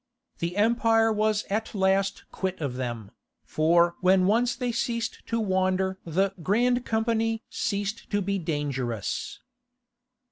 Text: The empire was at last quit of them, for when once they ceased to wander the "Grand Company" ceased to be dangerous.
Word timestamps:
The 0.39 0.57
empire 0.57 1.13
was 1.13 1.43
at 1.51 1.75
last 1.75 2.23
quit 2.31 2.59
of 2.59 2.73
them, 2.73 3.11
for 3.43 3.97
when 4.01 4.25
once 4.25 4.55
they 4.55 4.71
ceased 4.71 5.21
to 5.27 5.39
wander 5.39 5.99
the 6.03 6.33
"Grand 6.41 6.83
Company" 6.87 7.43
ceased 7.51 8.09
to 8.09 8.19
be 8.19 8.39
dangerous. 8.39 9.41